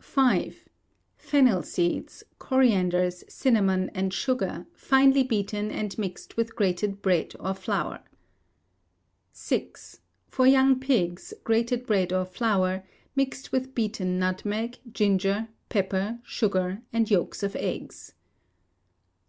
[0.00, 0.54] v.
[1.16, 7.98] Fennel seeds, corianders, cinnamon, and sugar, finely beaten and mixed with grated bread or flour.
[9.34, 9.66] vi.
[10.28, 12.84] For young pigs, grated bread or flour,
[13.16, 18.14] mixed with beaten nutmeg, ginger, pepper, sugar, and yolks of eggs.